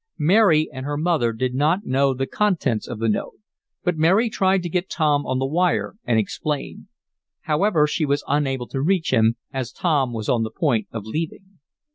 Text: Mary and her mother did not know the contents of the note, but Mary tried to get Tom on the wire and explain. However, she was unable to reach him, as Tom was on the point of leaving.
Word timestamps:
Mary 0.17 0.67
and 0.73 0.83
her 0.83 0.97
mother 0.97 1.31
did 1.31 1.53
not 1.53 1.85
know 1.85 2.11
the 2.11 2.25
contents 2.25 2.87
of 2.87 2.97
the 2.97 3.07
note, 3.07 3.35
but 3.83 3.99
Mary 3.99 4.31
tried 4.31 4.63
to 4.63 4.67
get 4.67 4.89
Tom 4.89 5.27
on 5.27 5.37
the 5.37 5.45
wire 5.45 5.93
and 6.05 6.17
explain. 6.17 6.87
However, 7.41 7.85
she 7.85 8.03
was 8.03 8.23
unable 8.27 8.65
to 8.69 8.81
reach 8.81 9.13
him, 9.13 9.35
as 9.53 9.71
Tom 9.71 10.11
was 10.11 10.27
on 10.27 10.41
the 10.41 10.49
point 10.49 10.87
of 10.91 11.05
leaving. 11.05 11.59